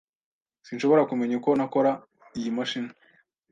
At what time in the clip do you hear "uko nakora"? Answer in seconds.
1.39-1.91